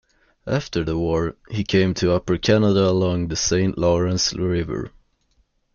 [0.47, 4.89] After the war, he came to Upper Canada along the Saint Lawrence River.